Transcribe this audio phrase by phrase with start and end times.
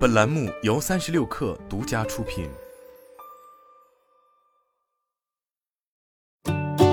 [0.00, 2.48] 本栏目由三十六氪独家出品。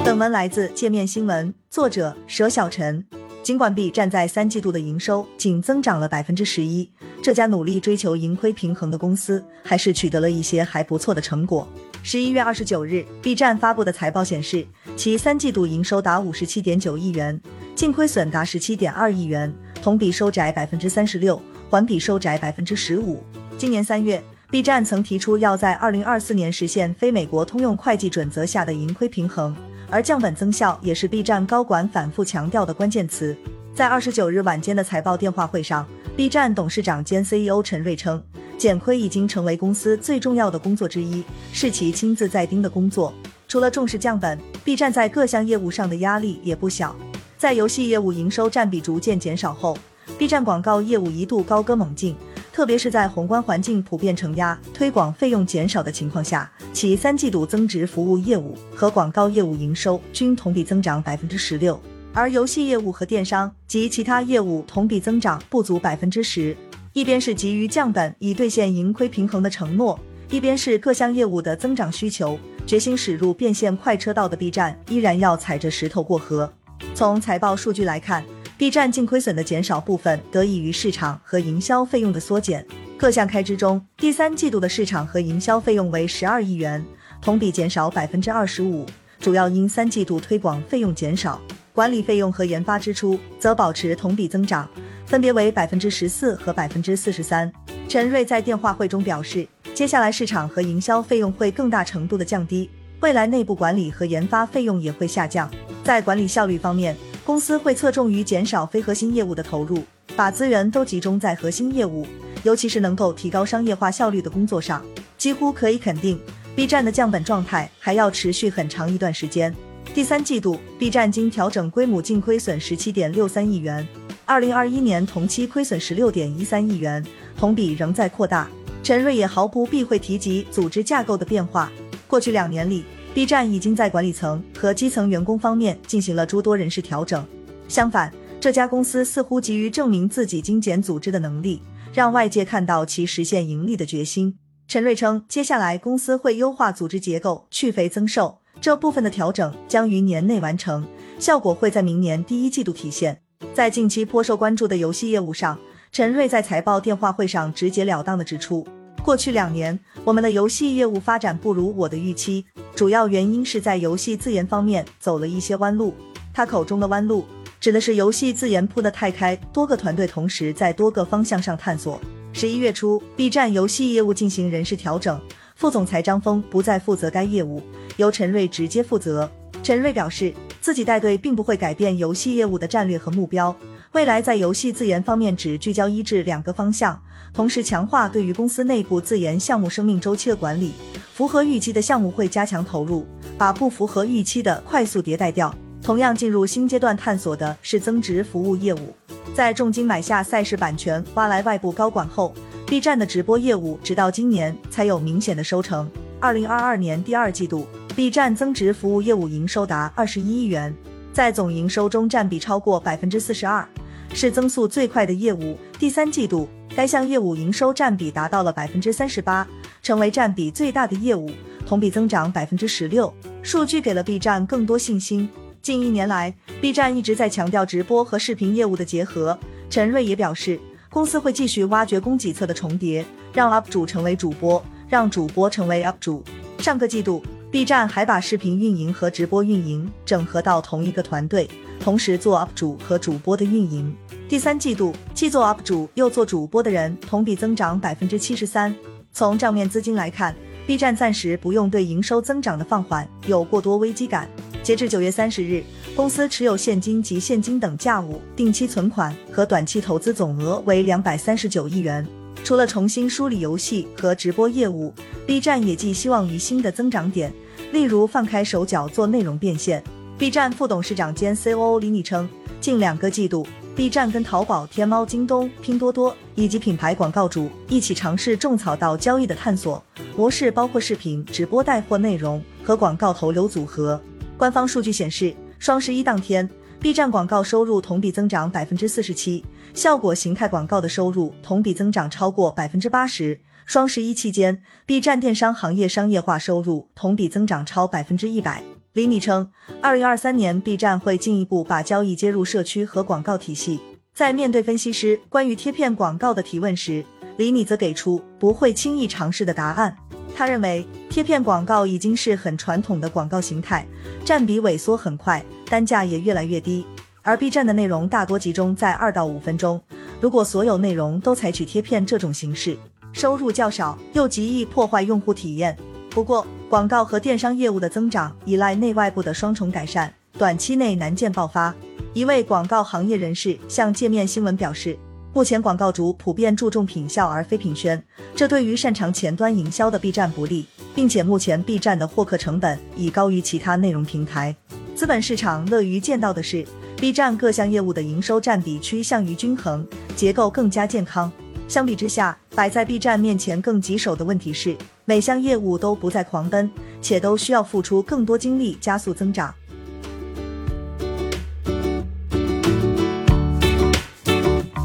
[0.04, 3.08] 本文来自界面新闻，作者佘小晨。
[3.42, 6.92] 尽管 B 站在三季度的营收仅增长了百分之十一，
[7.24, 11.66] 这家努力追求盈亏平衡的公司还是取得了一些还不错的成果。
[12.04, 14.68] 十一月二十九日，B 站发布的财报显示，
[14.98, 17.42] 其三季度营收达五十七点九亿元，
[17.74, 23.24] 净亏损达十七点二亿元，同比收窄百分之三十六，环比收窄百分之十五。
[23.58, 29.56] 今年三月，B 站曾提出要在二零二四年实现非美国通用会计准则下的盈亏平衡。
[29.90, 33.36] 而降本增效也是 B 站高管反复强调的关键词。
[33.74, 38.22] 在二十九日晚间的财报电话会上，B 站董事长兼 CEO 陈瑞称，
[38.58, 43.14] 减亏已经成为公司最重要的工作之一，是其亲自在盯的工作。
[43.48, 46.96] 除了重视降本，B 站在各项业务上的压力也不小。
[47.38, 49.78] 在游戏业务营收占比逐渐减少后
[50.18, 52.16] ，B 站广告业务一度高歌猛进。
[52.54, 61.80] 特别是在宏观环境普遍承压、推广费用减少的情况下，其三季度增值服务业务和广告业务营收均同比增长百分之十六，
[62.16, 66.58] 而游戏业务和电商及其他业务同比增长不足百分之十。
[66.94, 70.00] 一边是急于降本以兑现盈亏平衡的承诺，
[70.32, 76.52] 一边是各项业务的增长需求，决心驶入变现快车道的 B 站依然要踩着石头过河。
[76.96, 78.26] 从财报数据来看。
[78.58, 82.66] B 站净亏损的减少部分得益于市场和营销费用的缩减。
[82.98, 86.84] 各项开支中，第三季度的市场和营销费用为十二亿元，
[87.22, 88.84] 同比减少百分之二十五，
[89.20, 91.40] 主要因三季度推广费用减少。
[91.72, 94.68] 管理费用和研发支出则保持同比增长，
[95.06, 97.52] 分别为百分之十四和百分之四十三。
[97.88, 102.68] 陈瑞在电话会中表示，接下来市场和营销费用会更大程度的降低，
[103.02, 105.48] 未来内部管理和研发费用也会下降。
[105.84, 106.98] 在管理效率方面，
[107.28, 109.84] 公司会侧重于减少非核心业务的投入，
[110.16, 112.08] 把资源都集中在核心业务，
[112.44, 114.82] 尤其是能够提高商业化效率的工作上。
[115.18, 116.18] 几乎可以肯定
[116.56, 119.54] ，B 站的降本状态还要持续很长一段时间。
[119.94, 123.86] 第三季度，B 站经调整规模净亏损十七点六三亿元，
[124.24, 127.06] 二零二一年同期亏损十六点一三亿元，
[127.38, 128.48] 同比仍在扩大。
[128.82, 131.70] 陈瑞也毫不避讳提及组织架构的变化。
[132.08, 132.86] 过去两年里
[133.18, 137.26] ，B 站已经在管理层和基层员工方面进行了诸多人事调整。
[137.68, 141.60] 相反，这家公司似乎急于证明自己精简组织的能力，
[141.92, 144.38] 让外界看到其实现盈利的决心。
[144.68, 150.86] 陈瑞称，接下来公司会优化组织结构，去肥增瘦，这部分的调整将于年内完成，
[151.18, 153.20] 效果会在明年第一季度体现。
[153.52, 155.58] 在近期颇受关注的游戏业务上，
[155.92, 158.68] 陈瑞在财报电话会上直截了当地指出。
[159.04, 165.94] 过去两年，我们的游戏业务发展不如我的预期，主要原因是在游戏自研方面走了一些弯路。
[166.34, 167.26] 他口中的弯路，
[167.60, 172.00] 指的是游戏自研铺得太开，多个团队同时在多个方向上探索。
[172.34, 175.20] 十一月初，B 站游戏业务进行人事调整，
[175.56, 177.64] 副总裁张峰不再负责该业务，
[177.96, 179.32] 由陈瑞直接负责。
[179.64, 183.56] 陈瑞表示，自己带队并不会改变游戏业务的战略和目标。
[183.94, 187.02] 未来在游戏自研方面只聚焦一至两个方向，
[187.34, 190.74] 同时强化对于公司内部自研项目生命周期的管理。
[191.14, 195.54] 符合预期的项目会加强投入，把不符合预期的快速迭代掉。
[195.82, 198.94] 同样进入新阶段探索的是增值服务业务。
[199.34, 202.34] 在重金买下赛事版权，挖来外部高管后
[202.68, 205.90] ，B 站的直播业务直到今年才有明显的收成。
[206.20, 207.66] 二零二二年第二季度
[207.96, 210.76] ，B 站增值服务业务营收达二十一亿元，
[211.14, 213.68] 在总营收中占比超过百分之四十二。
[214.14, 215.58] 是增速最快的业务。
[215.80, 219.48] 第三季度，该项业务营收占比达到了百分之三十八，
[219.82, 221.30] 成为占比最大的业务，
[221.66, 223.14] 同比增长百分之十六。
[223.44, 225.30] 数据给了 B 站更多信心。
[225.62, 229.38] 近一年来，B 站一直在强调直播和视频业务的结合。
[229.70, 236.24] 陈瑞也表示，公司会继续挖掘供给侧的重叠，让 UP 主成为主播，让主播成为 UP 主。
[236.60, 237.22] 上个季度
[237.52, 241.50] ，B 站还把视频运营和直播运营整合到同一个团队。
[241.80, 243.96] 同时做 UP 主和主播的运营。
[244.28, 248.76] 第三季度，既做 UP 主又做主播的人同比增长百分之七十三。
[249.14, 250.36] 从账面资金来看
[250.66, 254.28] ，B 站暂时不用对营收增长的放缓有过多危机感。
[254.64, 255.64] 截至九月三十日，
[255.96, 262.06] 公司持有现金及现金等价物、定期存款和短期投资总额为两百三十九亿元。
[262.44, 264.94] 除了重新梳理游戏和直播业务
[265.26, 267.34] ，B 站也寄希望于新的增长点，
[267.72, 269.84] 例如放开手脚做内容变现。
[270.18, 272.28] B 站副董事长兼 COO 李米称，
[272.62, 273.46] 近两个季度
[273.76, 279.84] ，B 站跟淘宝、天猫、京东、拼多多以及品牌广告主一起尝试种草到交易的探索
[280.16, 284.02] 模式，包括视频直播带货内容和广告投流组合。
[284.38, 286.50] 官方数据显示，双十一当天
[286.88, 289.44] B 站广告收入同比增长百分之四十七，
[289.74, 293.42] 效果形态广告的收入同比增长超过百分之八十。
[293.66, 298.64] 双十一期间，B 站电商行业商业化收入同比增长超百分之一百。
[298.94, 299.52] 李米称，
[299.82, 303.82] 二零二三年 B 站会进一步把交易接入社区和广告体系。
[304.14, 307.04] 在面对分析师关于贴片广告的提问时，
[307.36, 309.94] 李米则给出不会轻易尝试的答案。
[310.34, 310.88] 他认为，
[311.18, 313.84] 贴片广告已经是很传统的广告形态，
[314.24, 316.86] 占比萎缩很快，单价也越来越低。
[317.24, 319.82] 而 B 站的内容大多集中在二到五分钟，
[320.22, 322.78] 如果所有内容都采取贴片这种形式，
[323.14, 325.76] 收入较少，又极易破坏用户体验。
[326.12, 331.74] 不过，广告和电商业务的增长依赖内外部的双重改善，短期内难见爆发。
[332.14, 334.96] 一位广告行业人士向界面新闻表示，
[335.38, 338.04] 目前广告主普遍注重品效而非品宣，
[338.36, 344.56] 这对于擅长前端营销的 B 站不利，并且目前 B 站的获客成本已高于其他内容平台。
[344.96, 351.32] 资本市场乐于见到的是，B 站各项业务的营收占比趋向于均衡，结构更加健康。
[351.68, 354.76] 相比之下，摆在 B 站面前更棘手的问题是，
[355.06, 356.68] 每项业务都不再狂奔，
[357.00, 359.54] 且都需要付出更多精力加速增长。